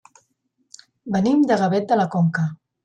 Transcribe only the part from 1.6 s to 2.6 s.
Gavet de la Conca.